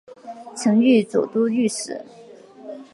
[0.55, 2.03] 曾任左都御史。